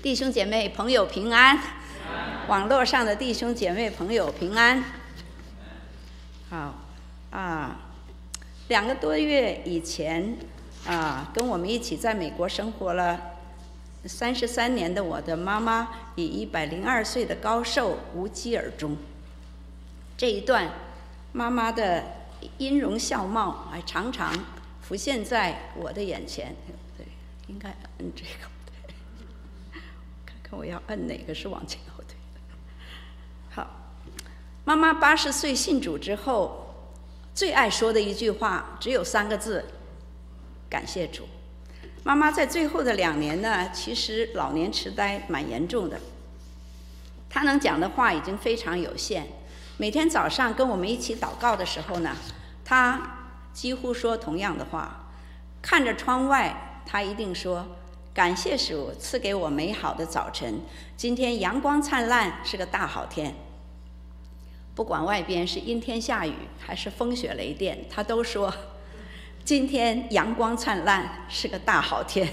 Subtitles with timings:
[0.00, 1.58] 弟兄姐妹、朋友平安，
[2.46, 4.84] 网络上的弟兄姐妹、朋友平安。
[6.48, 6.78] 好，
[7.32, 7.80] 啊，
[8.68, 10.36] 两个多月以前，
[10.86, 13.20] 啊，跟我们一起在美国生活了
[14.04, 18.96] 三十三年的我的妈妈，以一百零二岁的高寿无疾而终。
[20.16, 20.70] 这一段
[21.32, 22.04] 妈妈的
[22.58, 24.32] 音容笑貌，还常常
[24.80, 26.54] 浮现在我的眼前。
[26.96, 27.04] 对，
[27.48, 28.48] 应该摁这个。
[30.50, 32.16] 我要摁哪个是往前后退。
[33.50, 33.66] 好，
[34.64, 36.74] 妈妈八十岁信主之后，
[37.34, 39.64] 最爱说的一句话只有三个字：
[40.68, 41.28] 感谢主。
[42.04, 46.00] 妈妈在最后的两年呢，其实老年痴呆蛮严重的，
[47.28, 49.26] 她能讲的话已经非常有限。
[49.76, 52.16] 每天早上跟我们一起祷告的时候呢，
[52.64, 53.00] 她
[53.52, 55.04] 几乎说同样的话。
[55.60, 57.66] 看着窗外，她一定说。
[58.18, 60.60] 感谢主赐给我美好的早晨，
[60.96, 63.32] 今天阳光灿烂，是个大好天。
[64.74, 68.52] 不管外边是阴天下雨还是风雪雷电，他都说
[69.44, 72.28] 今天阳光灿烂，是个大好天。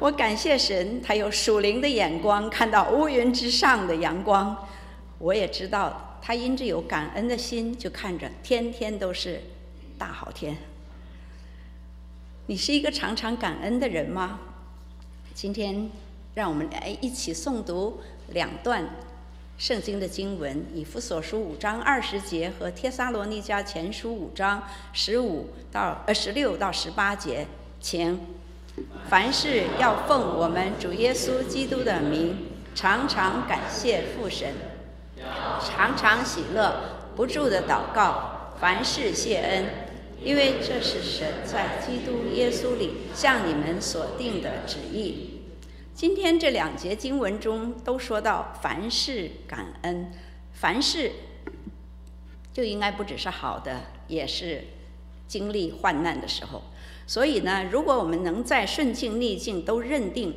[0.00, 4.68] 我感谢神，他有属灵的眼光，看到乌云之上的阳光。
[5.16, 9.40] 我也知道，他因着有感恩的心，就看着天天都是
[9.96, 10.54] 大好天。
[12.44, 14.40] 你是一个常常感恩的人吗？
[15.34, 15.90] 今天，
[16.34, 18.88] 让我们来一起诵读两段
[19.58, 27.48] 圣经的经文：以弗所书五章二十节和帖撒罗尼迦前书五章十五到呃十六到十八节。
[27.80, 28.18] 请，
[29.10, 32.36] 凡事要奉我们主耶稣基督的名，
[32.72, 34.54] 常常感谢父神，
[35.60, 36.76] 常常喜乐，
[37.16, 39.64] 不住的祷告，凡事谢恩，
[40.24, 45.42] 因为这是神在基督耶稣里向你们所定的旨意。
[45.94, 50.10] 今天这两节经文中都说到凡事感恩，
[50.52, 51.12] 凡事
[52.54, 54.64] 就应该不只是好的，也是
[55.28, 56.62] 经历患难的时候。
[57.06, 60.34] 所以呢，如果我们能在顺境逆境都认定，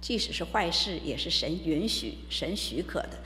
[0.00, 3.18] 即使是坏事也是神允许、神许可的，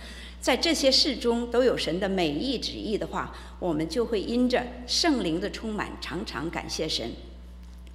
[0.47, 7.11] 在这些事中都有神的美意旨意的话，我们就会因着圣灵的充满，常常感谢神。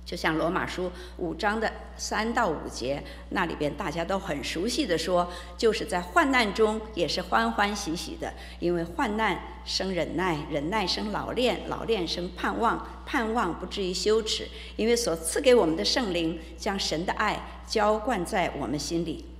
[0.05, 14.45] 就像罗马书五章的三到五节，那里边大家都很熟悉的说，就是在患难中也是欢欢喜喜的，因为患难生忍耐，忍耐生老练，老练生盼望，盼望不至于羞耻，
[14.75, 19.30] 因为所赐给我们的圣灵将神的爱浇灌在我们心里。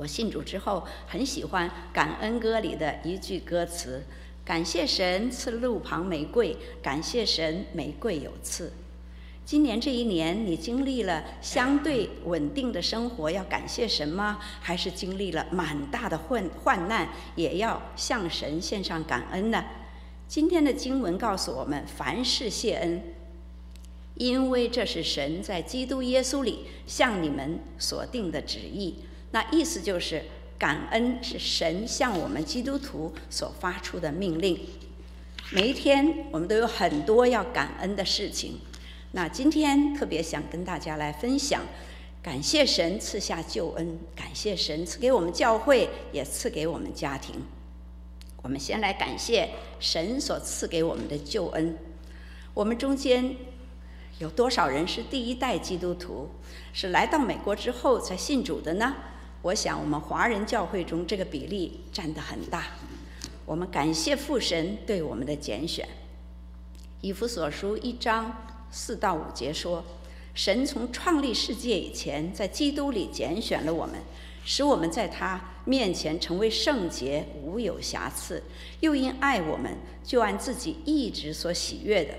[0.00, 4.02] 我信主之后，很喜欢感恩歌里的一句歌词：
[4.42, 8.72] 感谢神赐路旁玫瑰，感谢神玫瑰有刺。
[9.44, 14.38] 今年这一年，你经历了相对稳定的生活，要感谢神吗？
[14.62, 17.06] 还是经历了蛮大的患患难，
[17.36, 19.62] 也要向神献上感恩呢？
[20.26, 23.02] 今天的经文告诉我们：凡事谢恩，
[24.14, 28.94] 因为这是神在基督耶稣里向你们所定的旨意。
[29.32, 30.24] 那意思就是，
[30.58, 34.58] 感恩是神向我们基督徒所发出的命令。
[35.52, 38.60] 每一天，我们都有很多要感恩的事情。
[39.12, 41.62] 那今天特别想跟大家来分享，
[42.22, 47.34] 感谢神赐下救恩，感谢神赐给我们教会，也赐给我们家庭。
[48.42, 51.76] 我们先来感谢神所赐给我们的救恩。
[52.54, 53.36] 我们中间
[54.18, 56.30] 有多少人是第一代基督徒，
[56.72, 58.94] 是来到美国之后才信主的呢？
[59.42, 62.66] 我想我们华人教会中这个比例占得很大。
[63.46, 65.88] 我们感谢父神对我们的拣选。
[67.00, 68.46] 以弗所书一章。
[68.72, 69.84] 四到五节说，
[70.32, 73.96] 神从创立世界以前，在基督里拣选了我们，
[74.44, 78.40] 使我们在他面前成为圣洁，无有瑕疵；
[78.78, 82.14] 又因爱我们，就按自己意志所喜悦的，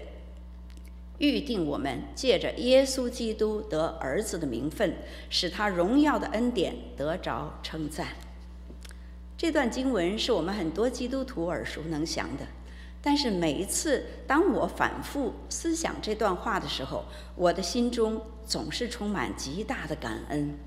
[1.21, 4.91] 预定我们借着耶稣基督得儿子的名分，
[5.29, 8.07] 使他荣耀的恩典得着称赞。
[9.37, 12.45] 这段经文是我们很多基督徒耳熟能详的。
[13.03, 20.57] 但是每一次当我反复思想这段话的时候，我的心中总是充满极大的感恩。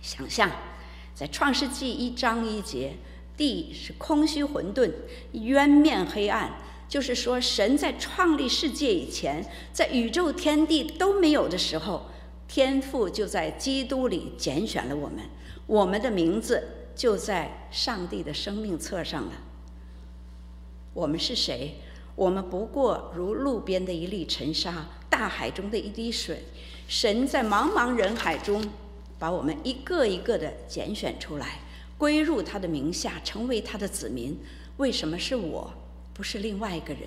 [0.00, 0.50] 想象，
[1.14, 2.94] 在创世纪一章一节，
[3.36, 4.90] 地是空虚混沌，
[5.32, 6.52] 渊面黑暗，
[6.88, 12.06] 就是说，神在创立世界以前，在宇宙天地都没有的时候，
[12.46, 15.18] 天父就在基督里拣选了我们，
[15.66, 16.62] 我们的名字
[16.94, 19.32] 就在上帝的生命册上了。
[20.94, 21.76] 我们是谁？
[22.14, 26.44] 我们不过如路边的一粒尘沙，大海中的一滴水。
[26.88, 28.64] 神在茫茫人海中
[29.18, 31.60] 把我们一个一个的拣选出来，
[31.98, 34.38] 归入他的名下，成为他的子民。
[34.78, 35.74] 为什么是我，
[36.16, 37.02] 不是另外一个人？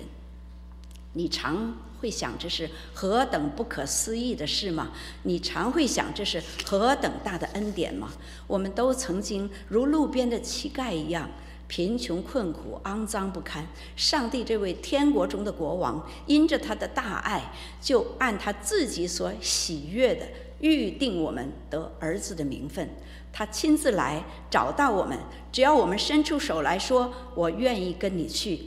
[1.14, 4.92] 你常会想这是何等不可思议的事吗？
[5.24, 8.12] 你常会想这是何等大的恩典吗？
[8.46, 11.28] 我们都曾经如路边的乞丐一样，
[11.66, 13.66] 贫穷困苦、肮脏不堪。
[13.96, 20.28] 上帝这位天国中的国王，因着他的大爱，就按他自己所喜悦的
[20.60, 22.88] 预定我们得儿子的名分。
[23.32, 25.18] 他亲自来找到我们，
[25.50, 28.66] 只要我们伸出手来说：“我愿意跟你去。”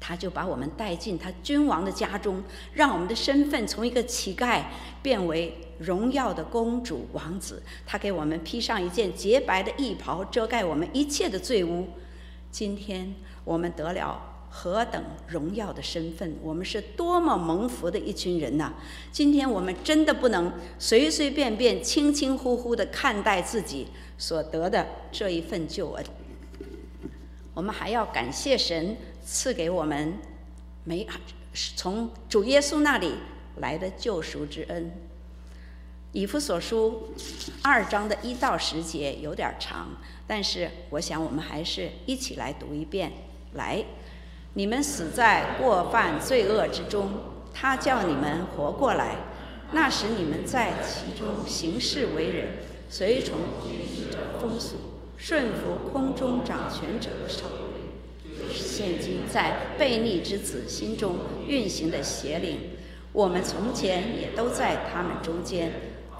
[0.00, 2.42] 他就把我们带进他君王的家中，
[2.72, 4.62] 让我们的身份从一个乞丐
[5.02, 7.62] 变为荣耀的公主王子。
[7.86, 11.88] 他给我们披上一件洁白的衣袍，遮盖我们一切的罪污。
[12.50, 13.14] 今天
[13.44, 14.26] 我们得了。
[14.52, 16.34] 何等荣耀的身份！
[16.42, 18.72] 我们是多么蒙福的一群人呐！
[19.12, 23.86] 今天我们真的不能随随便便、轻轻忽忽地看待自己
[24.18, 26.04] 所得的这一份救恩。
[27.54, 28.96] 我们还要感谢神
[29.32, 30.18] 赐给我们
[30.82, 31.06] 美
[31.76, 33.14] 从主耶稣那里
[33.58, 34.90] 来的救赎之恩。
[36.10, 37.14] 以弗所书
[37.62, 39.90] 二章的一到十节有点长，
[40.26, 43.12] 但是我想我们还是一起来读一遍，
[43.52, 43.84] 来。
[44.54, 47.12] 你们死在过犯罪恶之中，
[47.54, 49.14] 他叫你们活过来。
[49.70, 52.48] 那时你们在其中行事为人，
[52.88, 53.38] 随从
[54.40, 54.74] 风俗，
[55.16, 57.59] 顺服空中掌权者的手。
[58.50, 61.16] 是现今在悖逆之子心中
[61.46, 62.58] 运行的邪灵，
[63.12, 65.72] 我们从前也都在他们中间，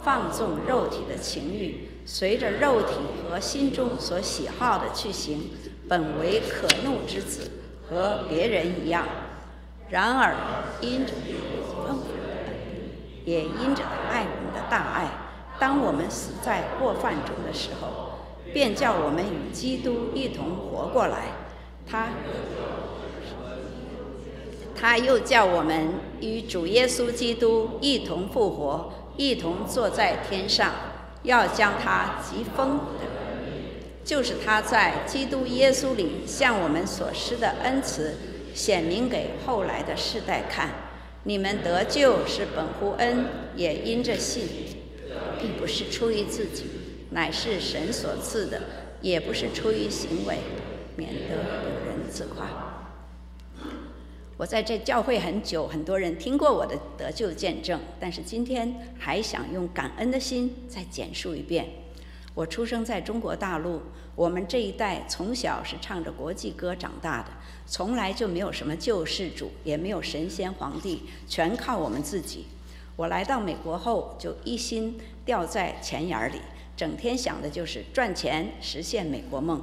[0.03, 2.95] 放纵肉体的情欲，随着肉体
[3.29, 5.51] 和心中所喜好的去行，
[5.89, 7.51] 本为可怒之子。
[7.91, 9.05] 和别人一样，
[9.89, 10.33] 然而
[10.81, 11.13] 因着，
[13.25, 15.11] 也因着爱我们的大爱，
[15.59, 18.21] 当我们死在过犯中的时候，
[18.55, 21.33] 便叫我们与基督一同活过来。
[21.91, 22.11] 他，
[24.77, 25.89] 他又叫我们
[26.21, 30.73] 与主耶稣基督一同复活，一同坐在天上，
[31.25, 32.81] 要将他疾风。
[34.05, 38.15] 就是他在基督耶稣里向我们所施的恩慈，
[38.55, 40.71] 显明给后来的世代看。
[41.25, 44.49] 你们得救是本乎恩，也因着信，
[45.39, 46.65] 并不是出于自己，
[47.11, 48.59] 乃是神所赐的；
[49.03, 50.39] 也不是出于行为，
[50.97, 51.37] 免得
[52.11, 52.47] 有人自夸。
[54.37, 61.69] 我在这教会很久，很多人听过我的得救见证，但是今天还想用感恩的心再简述一遍。
[62.35, 63.83] 我出生在中国大陆，
[64.17, 67.29] 我们这一代从小是唱着国际歌长大的，
[67.67, 72.47] 从来就没有什么救世主，也没有神仙皇帝，全靠我们自己。
[72.97, 76.41] 我来到美国后，就一心掉在钱眼里，
[76.77, 79.61] 整天想的就是赚钱，实现美国梦。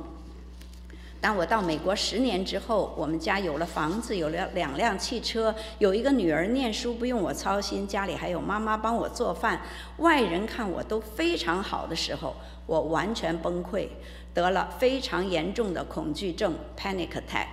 [1.20, 9.62] 当我到美国十年之后，我们家有了房子，有了两辆汽车，有一个女儿念书不用我操心，家里还有妈妈帮我做饭，
[9.98, 12.36] 外人看我都非常好的时候。
[12.68, 13.88] 我完全崩溃，
[14.34, 17.48] 得了非常严重的恐惧症 （panic attack）。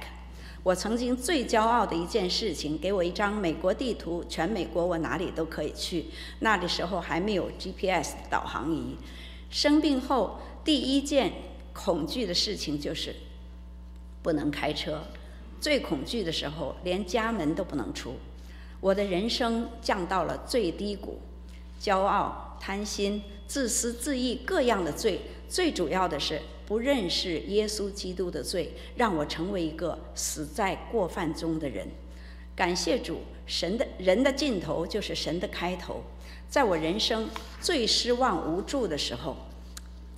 [0.64, 6.06] 我曾经最骄傲的一件事情，给我一张美国地图，全美国我哪里都可以去。
[6.40, 8.96] 那个时候还没有 GPS 导航仪。
[9.50, 11.32] 生病后第一件
[11.72, 13.14] 恐惧的事情就是
[14.24, 15.02] 不能开车。
[15.60, 18.14] 最恐惧的时候，连家门都不能出。
[18.80, 21.20] 我的人生降到了最低谷，
[21.78, 23.22] 骄傲、贪心。
[23.46, 31.86] 自私自义各样的罪，最主要的是不认识耶稣基督的罪，让我成为一个死在过犯中的人。
[32.56, 36.02] 感谢主，神的人的尽头就是神的开头。
[36.48, 37.28] 在我人生
[37.60, 39.36] 最失望无助的时候，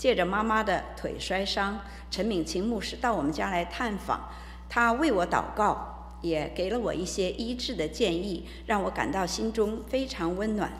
[0.06, 1.80] 借着妈妈的腿摔伤，
[2.12, 4.30] 陈敏琴牧师到我们家来探访，
[4.68, 10.72] 他为我祷告，也给了我一些医治的建议，让我感到心中非常温暖。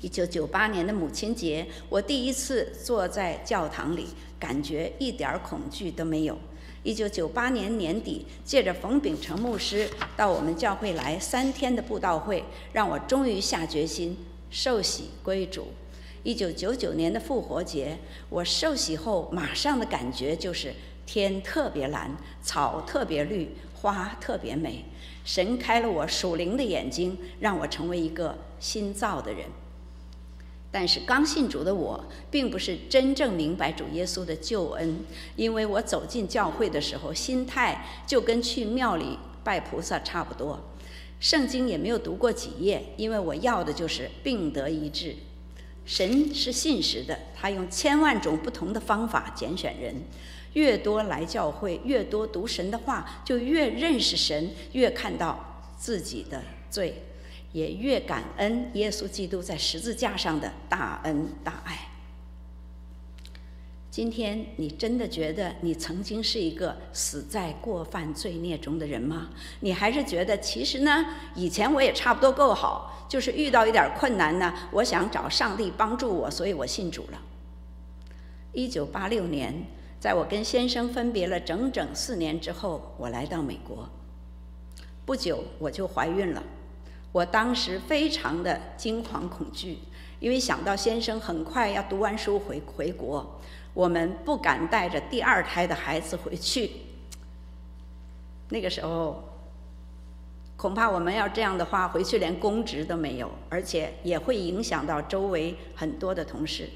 [0.00, 4.08] 一九九八年的母亲节，我第一次坐在教堂里，
[4.40, 6.36] 感觉一点恐惧都没有。
[6.82, 14.18] 一九九八年年底，借着冯秉成牧师到我们教会来三天的布道会，让我终于下决心
[14.50, 15.68] 受洗归主。
[16.24, 17.98] 一九九九年的复活节，
[18.28, 20.72] 我受洗后马上的感觉就是
[21.04, 24.84] 天特别蓝，草特别绿，花特别美。
[25.24, 29.46] 神开了我属灵的眼睛，让我成为一个新造的人。
[30.70, 35.04] 但是刚信主的我，并不是真正明白主耶稣的救恩，
[35.36, 40.60] 因为我走进教会的时候，心态就跟去庙里拜菩萨差不多，
[41.18, 45.16] 圣经也没有读过几页，因为我要的就是病得医治。
[45.84, 49.94] 神是信实的，他用千万种不同的方法拣选人。
[50.54, 57.02] 越多来教会，越多读神的话，就越认识神，越看到自己的罪，
[57.52, 61.91] 也越感恩耶稣基督在十字架上的大恩大爱。
[63.92, 69.28] 今天你真的觉得你曾经是一个死在过犯罪孽中的人吗？
[69.60, 77.20] 你还是觉得其实呢，以前我也差不多够好，就是遇到一点困难呢，我想找上帝帮助我，所以我信主了。
[78.52, 79.66] 一九八六年，
[80.00, 83.86] 在我跟先生分别了整整四年之后，我来到美国。
[85.04, 86.42] 不久我就怀孕了，
[87.12, 89.80] 我当时非常的惊惶恐惧，
[90.18, 93.38] 因为想到先生很快要读完书回回国。
[93.74, 96.70] 我们不敢带着第二胎的孩子回去。
[98.50, 99.24] 那个时候，
[100.56, 106.68] 恐怕我们要这样的话，回去连公职都没有，而且也会影响到周围很多的同事。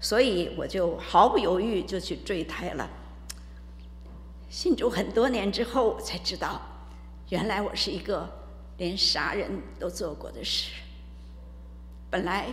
[0.00, 2.90] 所以我就毫不犹豫就去坠胎了。
[4.50, 6.60] 信主很多年之后，我才知道，
[7.30, 8.28] 原来我是一个
[8.76, 10.72] 连杀人都做过的事。
[12.10, 12.48] 本来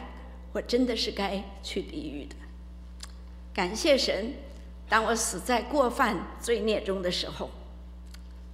[0.54, 2.36] 我真的是该去地狱的。
[3.54, 4.34] 感谢神，
[4.88, 7.50] 当我死在过犯罪孽中的时候，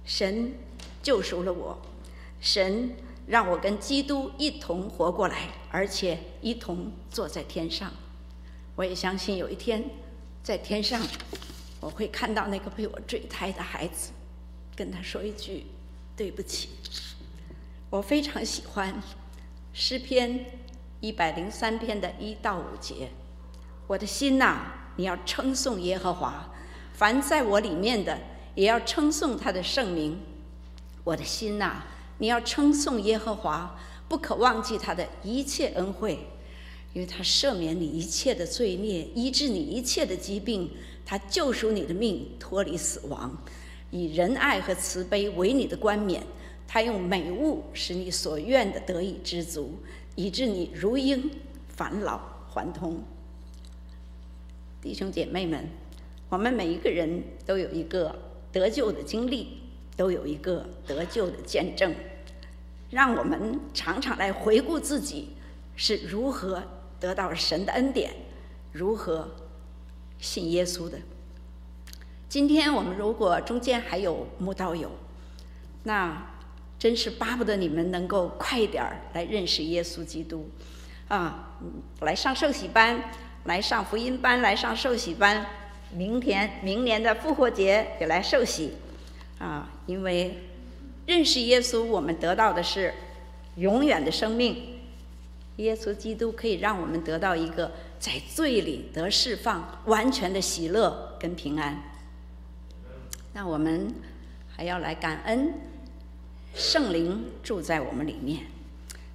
[0.04, 0.54] 神
[1.02, 1.80] 救赎了我，
[2.40, 7.92] 神让我跟基督一同活过来，而且一同坐在天上。
[8.74, 9.84] 我也相信有一天，
[10.42, 11.00] 在天上，
[11.80, 14.10] 我会看到那个被我坠胎的孩子，
[14.74, 15.66] 跟他说一句
[16.16, 16.70] 对不起。
[17.90, 19.00] 我非常喜欢
[19.72, 20.46] 诗篇
[21.00, 23.10] 一百零三篇的一到五节，
[23.86, 24.72] 我的心呐。
[24.96, 26.52] 你要称颂耶和华，
[26.94, 28.18] 凡在我里面的，
[28.54, 30.18] 也要称颂他的圣名。
[31.04, 31.82] 我的心呐，
[32.18, 36.18] 你要称颂耶和华，不可忘记他的一切恩惠，
[36.92, 40.70] 因为他赦免你一切的罪孽，医治你一切的疾病，
[41.04, 43.36] 他救赎你的命，脱离死亡，
[43.90, 46.22] 以仁爱和慈悲为你的冠冕。
[46.68, 49.78] 他用美物使你所愿的得以知足，
[50.16, 51.30] 以致你如鹰
[51.68, 53.00] 返老还童。
[54.82, 55.68] 弟兄姐妹们，
[56.28, 58.14] 我们每一个人都有一个
[58.52, 59.62] 得救的经历，
[59.96, 61.94] 都有一个得救的见证，
[62.90, 65.30] 让我们常常来回顾自己
[65.74, 66.62] 是如何
[67.00, 68.12] 得到神的恩典，
[68.72, 69.28] 如何
[70.18, 70.98] 信耶稣的。
[72.28, 74.90] 今天我们如果中间还有慕道友，
[75.82, 76.34] 那
[76.78, 80.48] 真是巴不得你们能够快一点儿来认识耶稣基督，
[81.08, 81.58] 啊，
[82.00, 83.10] 来上受洗班。
[83.46, 85.46] 来上福音班，来上受洗班，
[85.92, 88.74] 明天明年的复活节也来受洗，
[89.38, 90.38] 啊，因为
[91.06, 92.92] 认识耶稣，我们得到的是
[93.56, 94.74] 永远的生命。
[95.56, 101.82] 耶稣基督可以让我们得到一个在罪里得释放、完全的喜乐跟平安。
[103.32, 103.94] 那我们
[104.54, 105.54] 还要来感恩
[106.54, 108.42] 圣灵住在我们里面。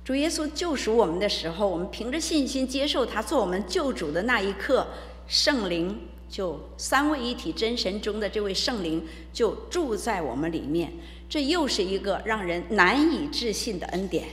[0.04, 4.88] 主耶稣救赎我们的时候，我们凭着信心接受他做我们救主的那一刻，
[5.28, 5.96] 圣灵
[6.28, 10.92] 就三位一体真神中的这位圣灵就住在我们里面。
[11.30, 14.28] 这又是一个让人难以置信的恩典。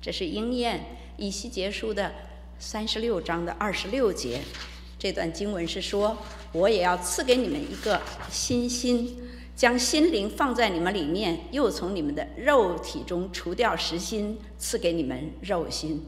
[0.00, 2.10] 这是应验以西结书的
[2.58, 4.40] 三十六章的二十六节，
[4.98, 6.16] 这段经文是说
[6.52, 9.18] ：“我也要赐给你们一个新心。”
[9.56, 16.04] 将心灵放在你们里面，又从你们的肉体中除掉实心，赐给你们肉心。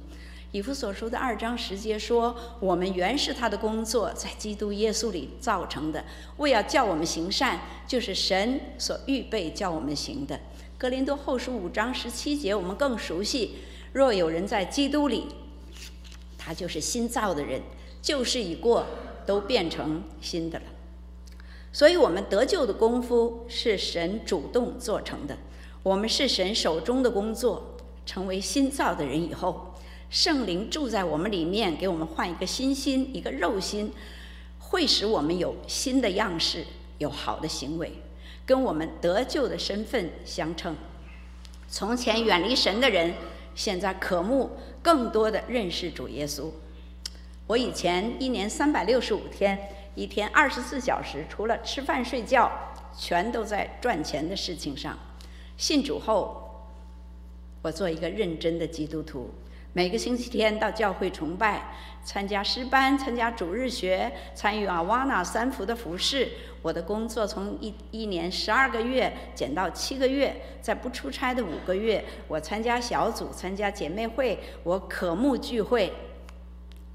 [0.53, 6.05] 以弗所书的二章十节说：“我们原是他的工作，在基督耶稣里造成的，
[6.37, 10.39] 为要叫我们行善，就是神所预备叫我们行的。”
[10.77, 13.57] 格林多后书五章十七节我们更熟悉
[13.93, 15.25] ：“若有人在基督里，
[16.37, 17.63] 他就是新造的人，
[18.03, 18.87] 旧事已过，
[19.25, 20.65] 都变成新的了。”
[21.71, 25.37] 所以，我们得救的功夫是神主动做成的。
[25.83, 29.75] 我们是神手中的工作，成为新造的人以后，
[30.11, 33.93] 圣灵住在我们里面，给我们换一个新心，一个肉心，
[34.59, 36.65] 会使我们有新的样式，
[36.97, 37.93] 有好的行为，
[38.45, 40.75] 跟我们得救的身份相称。
[41.69, 43.15] 从前远离神的人，
[43.55, 44.51] 现在渴慕
[44.83, 46.51] 更多的认识主耶稣。
[47.47, 49.75] 我以前一年三百六十五天。
[49.99, 52.49] 一天二十四小时，除了吃饭睡觉，
[52.97, 54.97] 全都在赚钱的事情上。
[55.57, 56.69] 信主后，
[57.63, 59.29] 我做一个认真的基督徒，
[59.73, 61.75] 每个星期天到教会崇拜，
[62.05, 66.29] 参加诗班，参加主日学，参与阿瓦纳三福的服饰。
[66.63, 75.93] 我的工作从一一年十二个月减到七个月，在不出差的五个月，我参加小组，参加姐妹会，我渴慕聚会。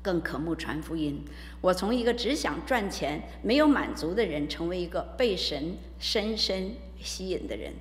[0.04, 1.26] 更渴慕传福音。
[1.62, 7.74] 我从一个只想赚钱、没有满足的人，成为一个被神深深吸引的人。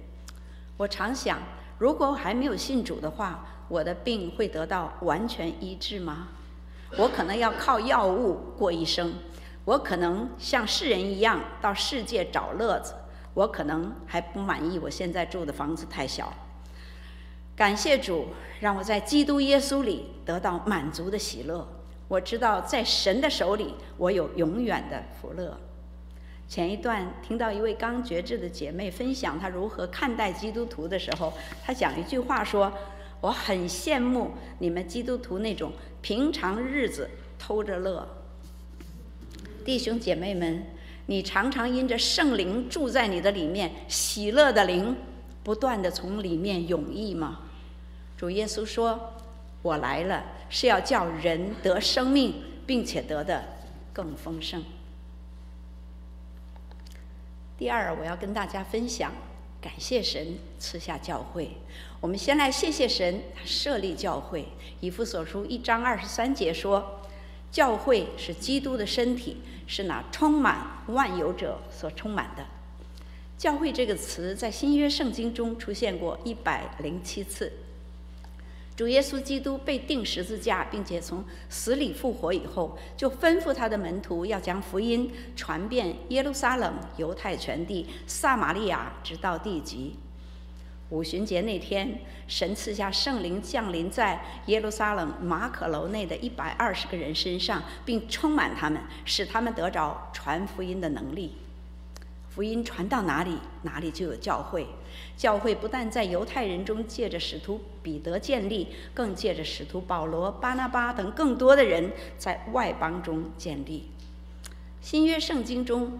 [0.79, 1.38] 我常想，
[1.79, 6.29] 如果我还没有信主的话，我的病会得到完全医治吗？
[6.97, 9.14] 我可能要靠药物过一生，
[9.64, 12.95] 我可能像世人一样到世界找乐子，
[13.35, 16.33] 我可能还不满意我现在住的房子太小。
[17.57, 18.29] 感谢主，
[18.61, 21.67] 让我在基督耶稣里得到满足的喜乐。
[22.12, 25.59] 我知道在神的手里，我有永远的福乐。
[26.47, 31.33] 前一段听到一位刚觉志的姐妹分享她如何看待基督徒的时候，
[31.64, 32.71] 她讲一句话说。
[33.23, 38.04] 我很羡慕你们基督徒那种平常日子偷着乐，
[39.64, 40.66] 弟兄姐妹们，
[41.07, 44.97] 你常常因着圣灵住在你的里面，喜乐的灵
[45.45, 47.42] 不断的从里面涌溢吗？
[48.16, 49.14] 主耶稣说
[49.62, 53.42] ：“我来了，是要叫人得生命，并且得的
[53.92, 54.62] 更丰盛。”
[57.57, 59.12] 第二，我要跟大家分享。
[59.61, 61.52] 感谢神赐下教会。
[62.00, 64.49] 我们先来谢谢神，设立教会。
[64.81, 67.00] 以弗所书一章二十三节说
[67.52, 72.45] ：“教会是基督的身体，是那充满万有者所充满的。”
[73.38, 77.52] 教会这个词在新约圣经中出现过一百零七次。
[78.83, 89.95] 主耶稣基督被钉十字架，并且从死里复活以后，就吩咐他的门徒要将福音传遍耶路撒冷、犹太全地、撒玛利亚，直到地极。
[90.91, 101.37] 五旬节那天，神赐下圣灵降临在耶路撒冷马可楼内的一百二十个人身上，并充满他们，使他们得着传福音的能力。
[102.35, 104.67] 福音传到哪里，哪里就有教会。
[105.17, 113.91] 教会不但在犹太人中借着使徒彼得建立，更借着使徒保罗、巴拿巴等更多的人在外邦中建立。
[114.81, 115.99] 新约圣经中，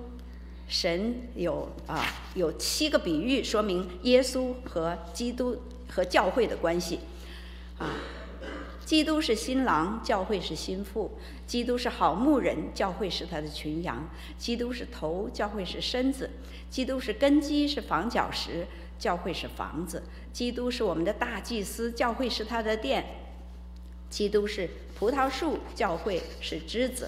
[0.67, 2.03] 神有啊
[2.35, 7.01] 有七个比喻说明耶稣和基督和教会的关系，
[7.79, 7.91] 啊。
[8.93, 11.09] 基督是新郎，教会是心腹；
[11.47, 13.97] 基督是好牧人，教会是他的群羊；
[14.37, 16.29] 基督是头，教会是身子；
[16.69, 18.67] 基督是根基，是房角石，
[18.99, 19.99] 教会是房子；
[20.31, 23.03] 基督是我们的大祭司，教会是他的殿；
[24.11, 27.07] 基督是葡萄树，教会是枝子；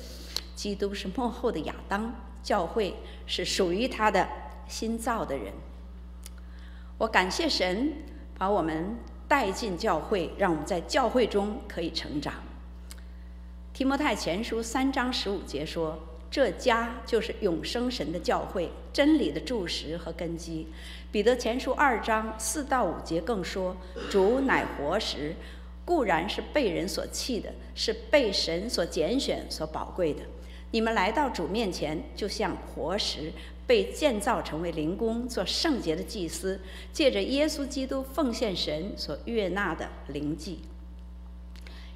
[0.56, 4.26] 基督是幕后的亚当，教会是属于他的
[4.66, 5.52] 新造的人。
[6.96, 7.92] 我感谢神，
[8.38, 8.96] 把我们。
[9.34, 12.34] 带进教会，让我们在教会中可以成长。
[13.72, 15.98] 提摩太前书三章十五节说
[16.30, 20.68] ：“这家就是永生神的教会，真理的柱石和根基。”
[21.10, 23.76] 彼得前书二章四到五节更说
[24.08, 25.34] ：“主乃活石，
[25.84, 30.20] 固然是被人所弃的，是被神所拣选、所宝贵的。
[30.70, 33.32] 你们来到主面前，就像活石。”
[33.66, 36.60] 被建造成为灵宫，做圣洁的祭司，
[36.92, 40.60] 借着耶稣基督奉献神所悦纳的灵祭。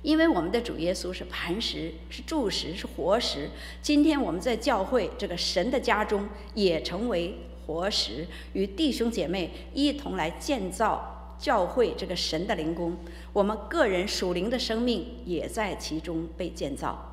[0.02, 3.50] 因为我们的主耶稣是磐石，是柱石，是活石。
[3.82, 7.34] 今天我们在教会这个神的家中，也成为
[7.66, 12.96] 活石，与弟兄姐妹一同来建造教会这个神的灵宫。
[13.32, 17.07] 我们个人属灵的生命也在其中被建造。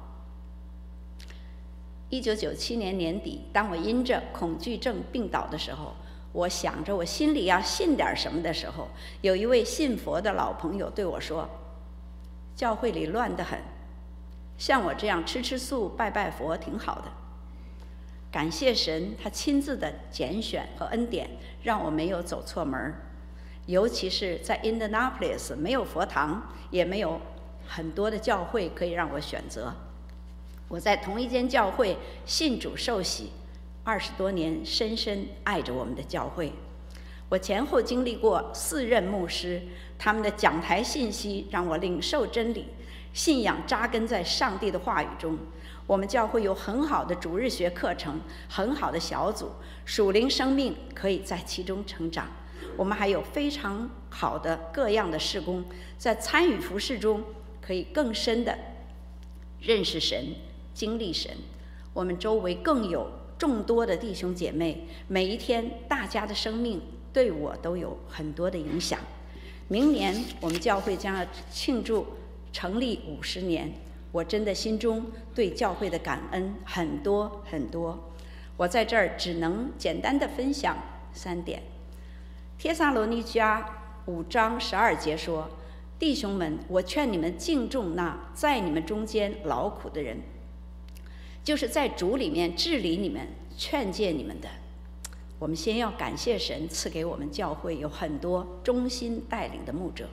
[2.15, 5.93] 一九九七年年底，当我因着恐惧症病倒的时候，
[6.31, 8.87] 我想着我心里要信点什么的时候，
[9.19, 11.49] 有一位信佛的老朋友对我说
[12.55, 13.59] ：“教会里乱得很，
[14.57, 17.11] 像我这样吃吃素、拜拜佛挺好的。”
[18.31, 21.29] 感谢神，他亲自的拣选和恩典，
[21.63, 22.95] 让我没有走错门儿。
[23.65, 27.19] 尤其是在 Indianapolis，没有佛堂，也没有
[27.67, 29.73] 很多的教会可以让我选择。
[30.67, 33.31] 我在同一间教会信主受洗
[33.83, 36.51] 二十多年，深深爱着我们的教会。
[37.29, 39.61] 我前后经历过四任牧师，
[39.97, 42.65] 他们的讲台信息让我领受真理，
[43.13, 45.37] 信仰扎根在上帝的话语中。
[45.87, 49.51] 我们教会有很好的主日学课程，很好的小组，
[49.85, 52.27] 属灵生命可以在其中成长。
[52.75, 55.63] 我们还有非常好的各样的事工，
[55.97, 57.23] 在参与服饰中
[57.61, 58.57] 可以更深的
[59.59, 60.25] 认识神。
[60.75, 61.31] 经历神，
[61.93, 66.81] 我们周围更有众多的弟兄姐妹，每一天大家的生命
[67.13, 68.99] 对我都有很多的影响。
[69.69, 72.05] 明年我们教会将要庆祝
[72.51, 73.73] 成立五十年，
[74.11, 78.11] 我真的心中对教会的感恩很多很多。
[78.57, 80.77] 我在这儿只能简单的分享
[81.13, 81.63] 三点。
[82.57, 83.63] 帖撒罗尼迦
[84.05, 85.49] 五章十二节说
[85.97, 90.19] ：“弟兄们，我劝你们敬重那在你们中间劳苦的人，
[91.45, 94.49] 就是在主里面治理你们、劝诫你们的。
[95.37, 100.09] 我们先要感谢神赐给我们教会有很多忠心带领的牧者。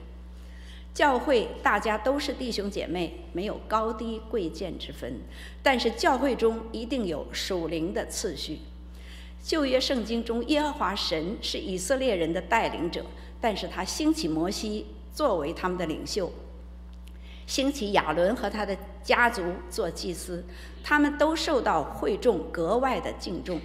[0.93, 5.21] 教会大家都是弟兄姐妹，没有高低贵贱之分，
[5.63, 8.59] 但是教会中一定有属灵的次序。
[9.41, 13.03] 旧约圣经中，耶和华神是以色列人的带领者，
[13.41, 16.31] 但是他兴起摩西作为他们的领袖，
[17.45, 20.43] 兴起亚伦和他的家族做祭司，
[20.83, 23.59] 他们都受到会众格外的敬重。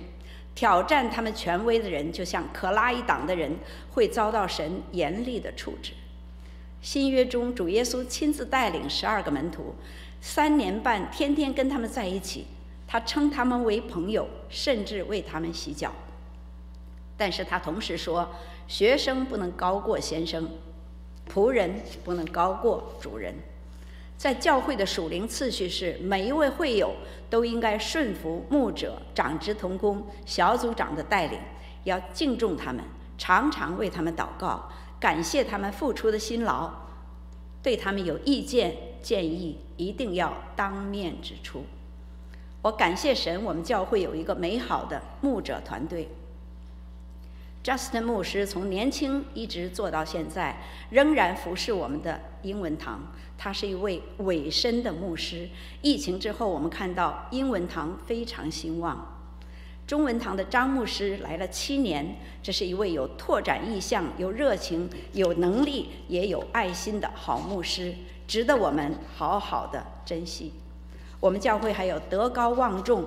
[0.55, 3.57] 挑战他们权威的人，就像可拉一党的人，
[3.93, 5.93] 会遭到神严厉的处置。
[6.81, 9.75] 新约中，主耶稣亲自带领十二个门徒，
[10.21, 12.47] 三年半天天跟他们在一起。
[12.89, 15.93] 他称他们为朋友，甚至为他们洗脚。
[17.17, 18.29] 但是他同时说，
[18.67, 20.49] 学生不能高过先生，
[21.31, 23.35] 仆人不能高过主人。
[24.19, 26.93] 在教会的属灵次序是，每一位会友
[27.31, 31.39] 都应该顺服牧者、长职同工、小组长的带领，
[31.85, 32.83] 要敬重他们，
[33.17, 36.69] 常常为他们祷告，感谢他们付出的辛劳。
[37.63, 41.63] 对他们有意见建议，一定要当面指出。
[42.63, 46.09] 我感谢神，我们教会有一个美好的牧者团队。
[47.65, 50.57] Justin 牧师从年轻一直做到现在，
[50.91, 53.01] 仍然服侍我们的英文堂。
[53.37, 55.49] 他是一位委身的牧师。
[55.83, 59.15] 疫情之后，我们看到英文堂非常兴旺。
[59.87, 67.95] 中文堂的张牧师来了七年，这是一位有拓展意向、有热情、有能力也有爱心的好牧师，
[68.27, 70.53] 值得我们好好的珍惜。
[71.21, 73.05] 我们教会还有德高望重、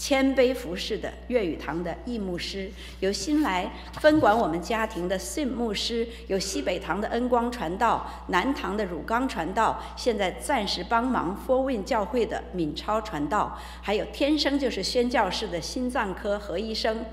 [0.00, 17.04] 谦卑服侍的粤语堂的易牧师，有新来分管我们家庭的信牧师，有西北堂的恩光传道、南堂的汝刚传道，现在暂时帮忙 For Win 教会的敏超传道，还有天生就是宣教士的心脏科何医生，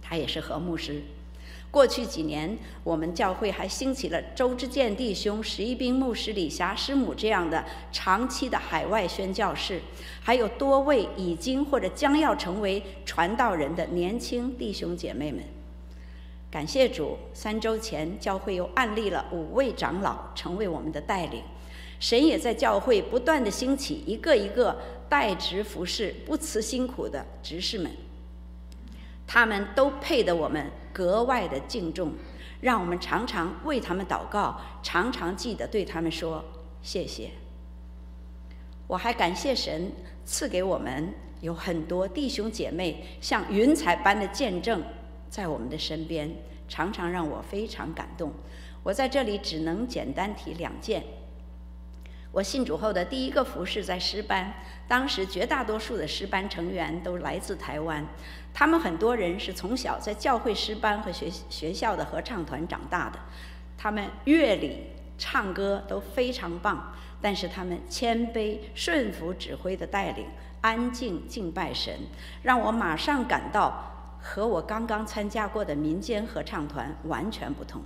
[0.00, 1.02] 他也是何牧师。
[1.70, 9.80] 过去几年，我们教会还兴起了周之健弟兄、十一兵牧师、李霞师母这样的长期的海外宣教士，
[10.22, 15.42] 还有多位已经或者将要成为传道人的年轻弟兄姐妹们。
[16.50, 21.42] 感谢主，三周前教会又案例了五位长老成为我们的带领，
[22.00, 27.92] 神也在教会不断的兴起一个一个代职服侍、不辞辛苦的执事们。
[29.26, 32.12] 他们都配得我们格外的敬重，
[32.60, 36.44] 让我们常常为他们祷告，常常记得对他们说
[36.82, 37.30] 谢谢。
[38.86, 39.92] 我还感谢神
[40.24, 44.82] 赐给我们有很多弟兄姐妹，像云彩般的见证
[45.28, 46.30] 在我们的身边，
[46.68, 48.32] 常常让我非常感动。
[48.82, 51.04] 我在这里只能简单提两件。
[52.38, 54.54] 我信主后的第一个服饰在诗班，
[54.86, 58.06] 当时绝大多数的诗班成员都来自台湾，
[58.54, 63.18] 他们很多人是从小在教会诗班和学学校的合唱团长大的，
[63.76, 64.84] 他们乐理、
[65.18, 70.24] 唱歌都非常棒，但是他们谦卑、顺服指挥的带领，
[70.60, 71.92] 安静敬拜神，
[72.44, 73.97] 让我马上感到。
[74.20, 77.82] 和我刚刚参加过的民间合唱团完全不同，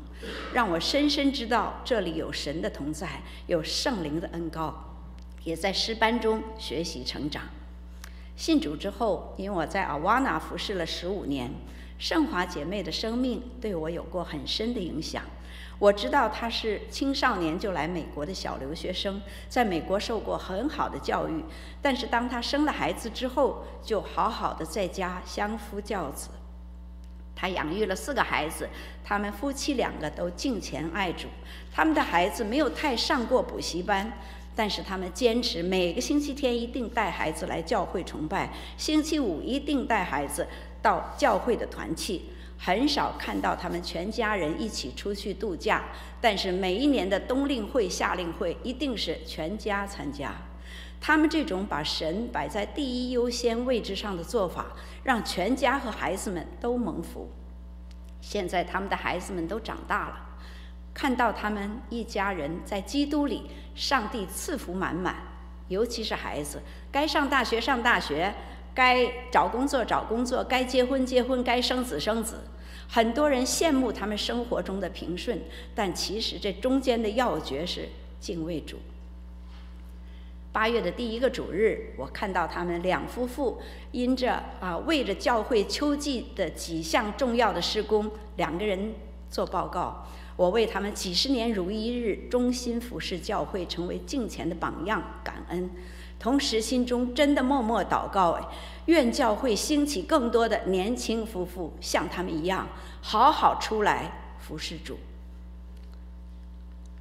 [0.52, 4.74] 让我深深知道这里有神的同在，有圣灵的恩高，
[5.44, 7.42] 也在诗班中学习成长。
[8.34, 11.50] 信主之后，因为我在阿瓦纳服侍了十五年，
[12.02, 15.22] 圣华姐妹的生命对我有过很深的影响。
[15.78, 21.44] 我知道她是青少年就来美国的小留学生，在美国受过很好的教育，
[21.80, 26.30] 但是当她生了孩子之后，就好好的在家相夫教子。
[27.36, 28.68] 她养育了四个孩子，
[29.04, 31.28] 他们夫妻两个都敬虔爱主。
[31.72, 34.12] 他们的孩子没有太上过补习班，
[34.56, 40.48] 但是他们坚持每个星期天一定带孩子来教会崇拜，星期五一定带孩子
[40.82, 42.30] 到教会的团契。
[42.58, 45.82] 很少看到他们全家人一起出去度假，
[46.20, 50.32] 但是每一年的冬令会、夏令会一定是全家参加。
[51.00, 54.66] 他们这种把神摆在第一优先位置上的做法，
[55.02, 57.28] 让全家和孩子们都蒙福。
[58.20, 60.20] 现在他们的孩子们都长大了，
[60.94, 65.16] 看到他们一家人在基督里，上帝赐福满满。
[65.66, 68.32] 尤其是孩子，该上大学上大学。
[68.74, 72.40] 该找工作找工作，该结婚结婚，该生子生子。
[72.88, 75.40] 很多人羡慕他们生活中的平顺，
[75.74, 77.88] 但其实这中间的要诀是
[78.20, 78.78] 敬畏主。
[80.52, 88.92] 八月的第一个主日，我看到他们两夫妇因着啊为着教会秋季的几项重要的施工，两个人
[89.30, 90.06] 做报告。
[90.36, 95.70] 我为他们几十年如一日忠心服侍教会，成为敬虔的榜样，感恩。
[96.22, 98.38] 同时，心中真的默默祷告：
[98.86, 102.68] 愿教会兴起更多的年轻夫妇，像他们一样，
[103.00, 105.00] 好好出来服侍主。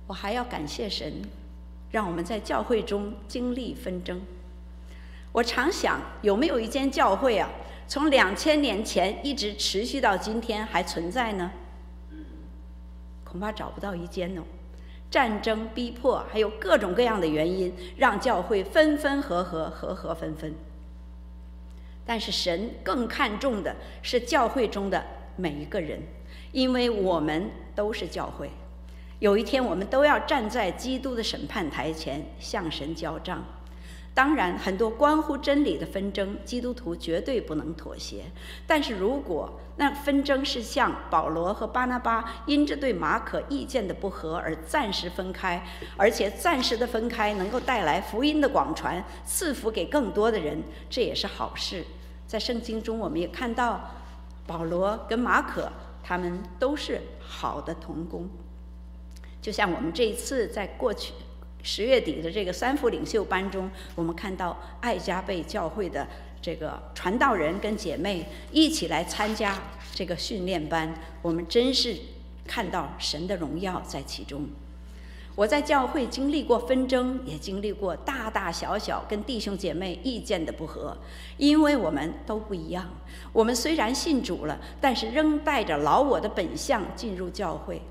[0.07, 1.21] 我还要感谢神，
[1.91, 4.19] 让我们在教会中经历纷争。
[5.31, 7.47] 我常想，有没有一间教会啊，
[7.87, 11.51] 从两千年前一直持续到今天还存在呢？
[13.23, 14.41] 恐怕找不到一间哦。
[15.11, 20.55] 战争逼迫，还有各种各样的原因，让教会分分合合，合合分分。
[22.05, 26.01] 但是神更看重的是教会中的每一个人，
[26.53, 28.49] 因为我们都是教会。
[29.19, 33.43] 有一天，我们都要站在基督的审判台前，向神交账。
[34.13, 38.25] 当然，很多关乎真理的纷争，基督徒绝对不能妥协。
[38.67, 51.85] 但是如果那纷争是像保罗和巴拿巴因着对马可意见的不合而暂时分开，而且暂时的分开能够带来福音的广传，赐福给更多的人，这也是好事。
[52.27, 53.91] 在圣经中，我们也看到
[54.45, 55.71] 保罗跟马可
[56.03, 58.29] 他们都是好的同工，
[59.41, 61.13] 就像我们这一次在过去。
[61.63, 66.07] 十月底的这个三副领袖班中，我们看到爱加贝教会的
[66.41, 69.57] 这个传道人跟姐妹一起来参加
[69.93, 71.95] 这个训练班，我们真是
[72.45, 74.47] 看到神的荣耀在其中。
[75.33, 80.97] 我在教会经历过纷争，也经历过大大小小跟弟兄姐妹意见的不合，
[81.37, 82.89] 因为我们都不一样。
[83.31, 87.81] 我们虽然信主了，但是仍带着老我的本相进入教会。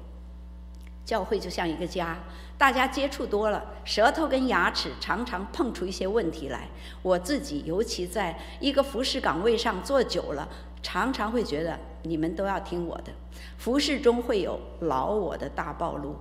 [1.03, 2.19] 教会就像一个家。
[2.61, 6.69] 大家接触多了，舌头跟牙齿常常碰出一些问题来。
[7.01, 10.47] 我自己尤其在一个服侍岗位上做久了，
[10.83, 13.11] 常常会觉得你们都要听我的。
[13.57, 16.15] 服侍中会有老我的大暴露。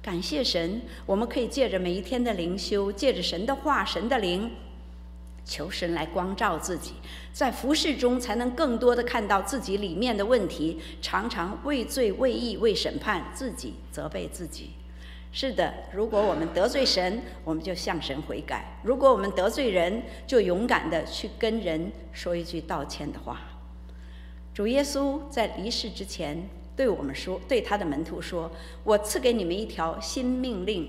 [0.00, 4.48] 感谢神，我们可以借着每一天的灵修，借着神的话、神的灵，
[5.44, 6.92] 求神来光照自己，
[7.32, 10.80] 在服侍中才能更多的看到自己里面的问题。
[11.02, 14.70] 常常畏罪、畏义、畏审判，自己责备自己。
[15.38, 23.42] 是的，如果我们得罪神，我们就向神悔改；如果我们得罪人，就勇敢的去跟人说一句道歉的话。
[24.54, 28.50] 主耶稣在离世之前对我们说，对他的门徒说
[28.82, 30.88] ：“我赐给你们一条新命令，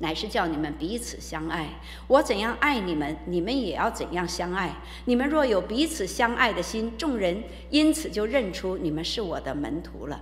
[0.00, 1.68] 乃是叫你们彼此相爱。
[2.08, 4.74] 我怎样爱你们，你们也要怎样相爱。
[5.04, 10.20] 你们若有彼此相爱的心，众人因此就认出你们是我的门徒了。”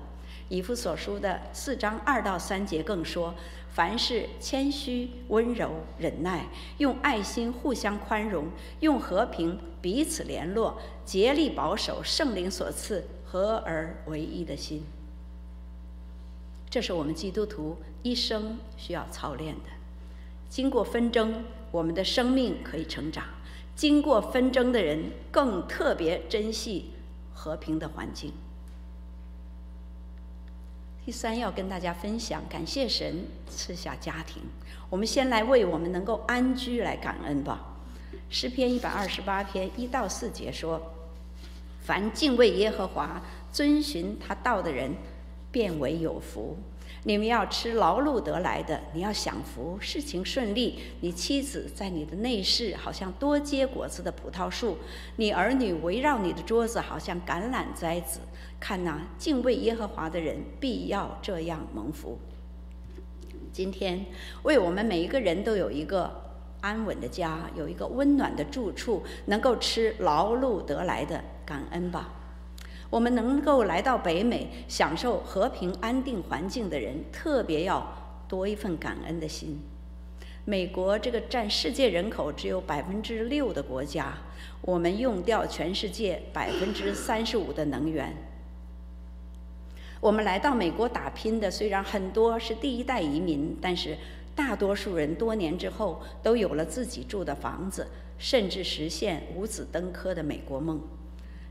[0.49, 3.35] 以弗所书的四章二到三节更说：
[3.73, 6.47] 凡事谦虚、温柔、忍耐，
[6.79, 8.49] 用爱心互相宽容，
[8.81, 14.85] 用和平彼此联络，竭力保守圣灵所赐合而为一的心。
[16.69, 19.71] 这是我们基督徒一生需要操练的。
[20.49, 23.25] 经过纷争，我们的生命可以成长；
[23.75, 26.91] 经过纷争的人更特别珍惜
[27.33, 28.33] 和平的环境。
[31.05, 34.43] 第三，要跟大家分享，感谢神赐下家庭。
[34.89, 37.77] 我们先来为我们能够安居来感恩吧。
[38.31, 40.81] 诗篇一百二十八篇一到四节说
[41.85, 43.21] ：“凡敬畏耶和华、
[43.53, 44.95] 遵循他道的人，
[45.53, 46.57] 变为有福。”
[47.07, 50.79] 你们要吃劳碌得来的，你要享福，事情顺利。
[51.03, 54.79] 你妻子在你的内室，好像多结果子的葡萄树；
[55.17, 58.21] 你儿女围绕你的桌子，好像橄榄栽子。
[58.67, 62.19] 看呐，敬畏耶和华的人必要这样蒙福。
[63.53, 64.07] 今天
[64.43, 66.11] 为我们每一个人都有一个
[66.63, 72.15] 安稳的家，有一个温暖的住处，能够吃劳碌得来的，感恩吧。
[72.89, 77.87] 我们能够来到北美享受和平安定环境的人，特别要
[78.27, 79.61] 多一份感恩的心。
[80.47, 84.15] 美国这个占世界人口只有百分之六的国家，
[84.63, 88.17] 我们用掉全世界百分之三十五的能源。
[90.05, 93.97] 我们来到美国打拼的，虽然很多是第一代移民，但是
[94.35, 97.87] 大多数人多年之后都有了自己住的房子，
[98.19, 100.79] 甚至实现五子登科的美国梦。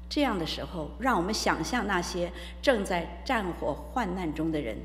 [0.07, 4.77] 这样的时候，让我们想象那些正在战火患难中的人，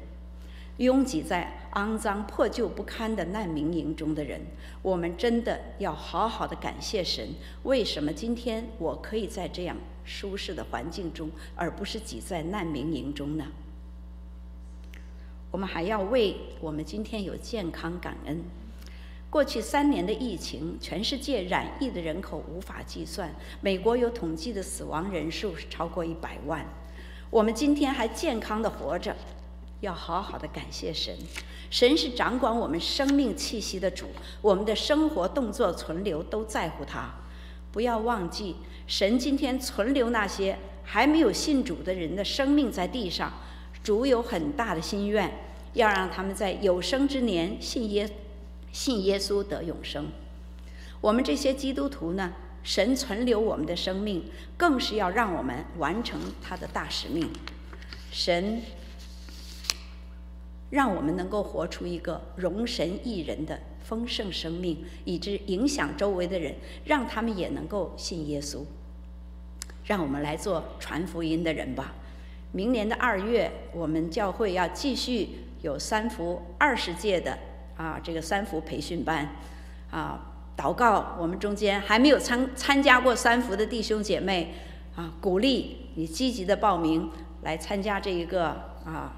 [0.78, 4.40] 拥挤在肮脏破旧不堪的难民营中的人。
[4.80, 7.28] 我们真的要好好的感谢神。
[7.64, 9.76] 为什么今天我可以在这样
[10.08, 13.44] 舒适的环境中，而不是挤在难民营中呢？
[15.50, 18.42] 我们还要为我们今天有健康感恩。
[19.30, 23.34] 过去三年的疫情，全世界染疫的人口无法计算。
[23.60, 26.66] 美国有统计的死亡人数是超过一百万。
[27.28, 29.14] 我们今天还健康的活着，
[29.80, 31.14] 要好好的感谢神。
[31.70, 34.06] 神是掌管我们生命气息的主，
[34.40, 37.14] 我们的生活、动作、存留都在乎他。
[37.70, 38.56] 不要忘记，
[38.88, 43.30] 神今天存留那些还没有信主的人的生命在地上，
[43.84, 45.30] 主有很大的心愿，
[45.74, 48.08] 要让他们在有生之年信耶
[48.72, 50.08] 信耶稣得永生。
[51.02, 54.24] 我们这些基督徒呢，神存留我们的生命，
[54.56, 57.30] 更是要让我们完成他的大使命。
[58.10, 58.62] 神。
[60.70, 68.60] 让我们能够活出一个容神益人的丰盛生命，以致影响周围的人，让他们也能够信耶稣。
[69.88, 71.94] 让我们来做传福音的人吧。
[72.52, 75.30] 明年的二月，我们教会要继续
[75.62, 77.36] 有三福二十届的
[77.76, 79.28] 啊这个三福培训班
[79.90, 80.34] 啊。
[80.56, 84.54] 祷告，我们中间还没有参参加过三福的弟兄姐妹
[84.94, 87.10] 啊，鼓励你积极的报名
[87.42, 88.48] 来参加这一个
[88.84, 89.14] 啊。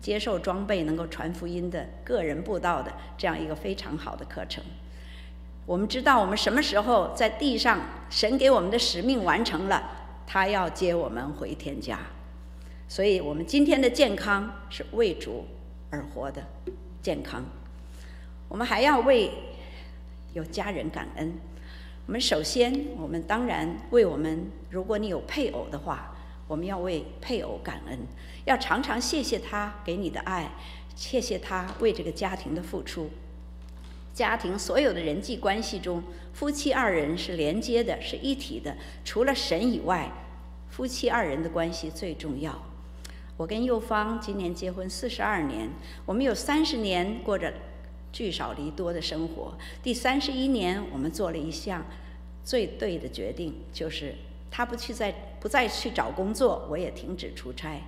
[0.00, 4.64] 接受装备能够传福音的个人布道的这样一个非常好的课程。
[5.70, 7.80] 我们知道我们什么时候在地上，
[8.10, 9.80] 神给我们的使命完成了，
[10.26, 11.96] 他要接我们回天家。
[12.88, 15.46] 所以，我们今天的健康是为主
[15.90, 16.42] 而活的
[17.00, 17.44] 健康。
[18.48, 19.30] 我们还要为
[20.32, 21.34] 有家人感恩。
[22.06, 26.16] 我们首先，我们当然为我们，如果你有配偶的话。
[26.48, 27.96] 我们要为配偶感恩，
[28.44, 30.50] 要常常谢谢他给你的爱，
[30.96, 33.08] 谢谢他为这个家庭的付出。
[34.12, 38.76] 家庭所有的人际关系中，夫妻二人是连接的，是一体的。
[39.04, 40.10] 除了神以外，
[40.68, 42.60] 夫妻二人的关系最重要。
[43.36, 45.70] 我跟右芳今年结婚四十二年，
[46.04, 47.52] 我们有三十年过着
[48.12, 49.56] 聚少离多的生活。
[49.82, 51.86] 第三十一年，我们做了一项
[52.44, 54.14] 最对的决定，就是。
[54.52, 57.80] 他不去再不再去找工作，我也停止出差。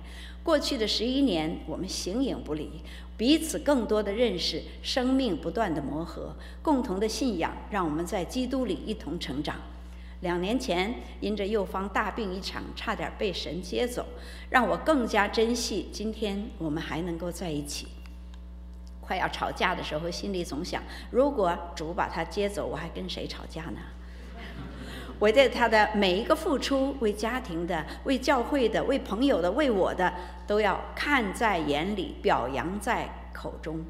[0.43, 2.69] 过去的十一年，我们形影不离，
[3.15, 9.55] 彼此更多的认识，生命不断的磨合，共同的信仰让我们在基督里一同成长。
[10.21, 14.05] 两年前，因着右方大病一场，差点被神接走，
[14.49, 17.87] 让我更加珍惜今天我们还能够在一起。
[19.01, 23.79] 快要吵架的时候，心里总想：如果主把他接走，我还跟谁吵架呢？
[25.23, 30.13] 我对他的每一个付出，为家庭的、为教会的、为朋友的、为我的，
[30.45, 33.85] 都要看在眼里，表扬在口中。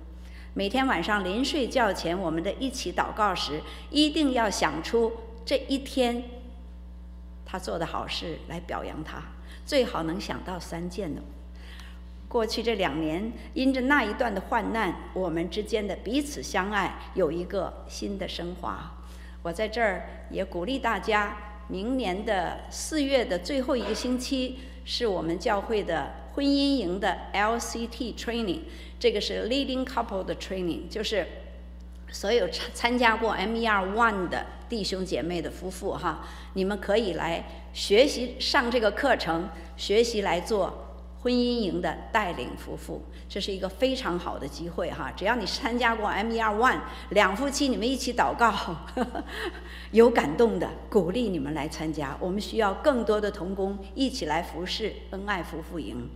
[0.53, 5.11] 每天晚上临睡觉前，我们的一起祷告时，一定要想出
[5.43, 6.23] 这一天
[7.43, 9.19] 他做的好事来表扬他，
[9.65, 11.21] 最好能想到三件呢。
[12.27, 18.99] 过去这两年，因着那一段的患难，我们之间的彼此相爱有一个新的升华。
[19.43, 28.61] 我在这儿也鼓励大家，明年的四月的最后一个星期是我们教会的婚姻营的 LCT training，
[28.97, 31.27] 这个是 leading couple 的 training，就是
[32.09, 40.82] 所有参参加过 MER One 的弟兄姐妹的夫妇哈，你们可以来学习上这个课程，学习来做。
[41.23, 45.09] 婚姻营的带领夫妇，这是一个非常好的机会哈！
[45.15, 46.81] 只要你参加过 M 一二 One，
[47.11, 48.53] 两夫妻你们一起祷告，
[49.91, 52.17] 有感动的，鼓励你们来参加。
[52.19, 56.09] 我们需要更多的童工一起来服侍恩爱夫妇营。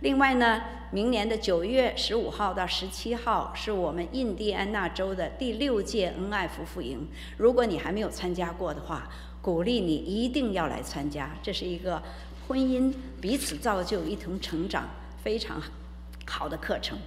[0.00, 7.06] 另外呢，明年的九月十五号到十七号是我们印第安纳州的第六届恩爱夫妇营。
[7.36, 9.08] 如果你还没有参加过的话，
[9.40, 11.30] 鼓励你一定要来参加。
[11.40, 12.02] 这是一个。
[12.48, 14.88] 婚姻彼此造就，一同成长，
[15.22, 15.62] 非常
[16.24, 16.98] 好的课程。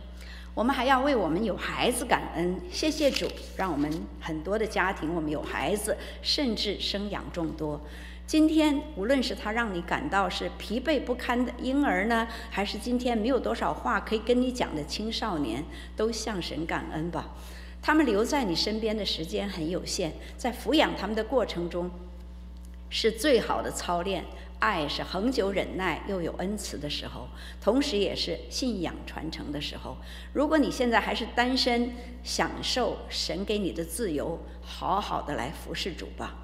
[0.53, 3.27] 我们还要为我们有孩子感恩，谢谢主，
[3.57, 7.81] 让我们很多的家庭，我们有孩子，甚至生养众多。
[8.27, 17.31] 今天，无论是他让你感到是疲惫不堪的婴儿呢，还是今天没有多少话可以跟你讲的青少年，都向神感恩吧。
[17.81, 21.89] 他们留在你身边的时间很有限，在抚养他们的过程中，
[22.91, 24.23] 是最好的操练。
[24.61, 27.27] 爱是恒久忍耐又有恩慈的时候，
[27.59, 29.97] 同时也是信仰传承的时候。
[30.33, 31.91] 如果你现在还是单身，
[32.23, 36.35] 享受神给你的自由，好好的来服侍主吧。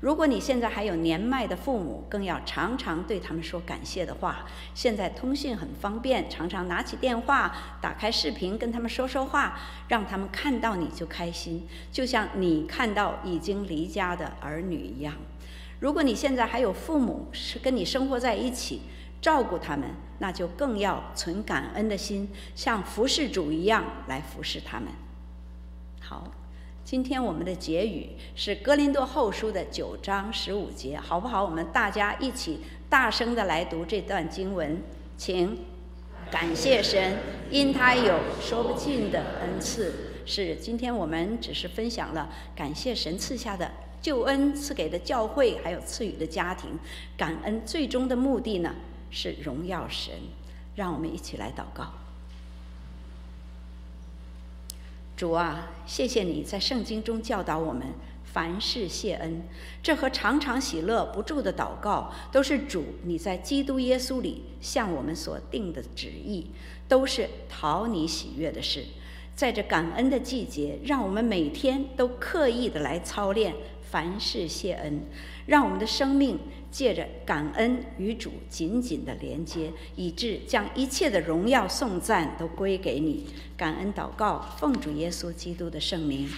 [0.00, 4.46] 如果你现在还有年迈的父母，更要常常对他们说感谢的话。
[4.72, 15.14] 现在通讯很方便，常常拿起电话，打开视频跟他们说说话，让他们看到你就开心，就像你看到已经离家的儿女一样。
[15.84, 18.80] 如果你现在还有父母是跟你生活在一起，
[19.20, 24.88] 照顾他们，那就更要存感恩的心，像服侍主一样来服侍他们。
[26.00, 26.32] 好，
[26.86, 31.44] 今天我们的结语是《格林多后书》的九章十五节，好不好？
[31.44, 34.82] 我们大家一起大声的来读这段经文，
[35.18, 35.58] 请。
[36.30, 37.18] 感谢神，
[37.50, 39.92] 因他有说不尽的恩赐。
[40.24, 43.70] 是，今天我们只是分享了感谢神赐下的
[44.04, 46.78] 救恩，赐给的教会，还有赐予的家庭。
[47.16, 48.74] 感恩最终的目的呢，
[49.10, 50.12] 是荣耀神。
[50.76, 51.86] 让我们一起来祷告。
[55.16, 57.86] 主啊，谢谢你在圣经中教导我们
[58.24, 59.42] 凡事谢恩，
[59.82, 66.50] 这和常常喜乐不住的祷告，都是主你在基督耶稣里向我们所定的旨意，
[66.86, 68.84] 都是讨你喜悦的事。
[69.36, 73.52] 在这感恩的季节，让我们每天都刻意的来操练
[73.94, 75.02] 凡事谢恩，
[75.46, 76.36] 让我们的生命
[76.68, 83.28] 借着感恩与主紧紧的连接，以致将一切的荣耀颂赞都归给你。
[83.56, 86.28] 感恩祷告，奉主耶稣基督的圣名。